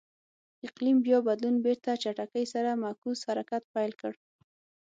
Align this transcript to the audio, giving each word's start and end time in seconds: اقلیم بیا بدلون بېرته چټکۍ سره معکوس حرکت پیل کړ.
اقلیم 0.67 0.97
بیا 1.05 1.17
بدلون 1.27 1.55
بېرته 1.65 1.89
چټکۍ 2.03 2.45
سره 2.53 2.79
معکوس 2.83 3.19
حرکت 3.27 3.63
پیل 3.73 3.91
کړ. 4.01 4.13